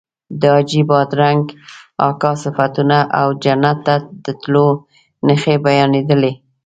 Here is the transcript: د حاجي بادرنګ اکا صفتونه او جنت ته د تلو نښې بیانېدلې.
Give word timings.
د 0.39 0.41
حاجي 0.53 0.81
بادرنګ 0.89 1.43
اکا 2.09 2.31
صفتونه 2.43 2.97
او 3.19 3.27
جنت 3.43 3.77
ته 3.85 3.95
د 4.23 4.25
تلو 4.41 4.67
نښې 5.27 5.55
بیانېدلې. 5.65 6.33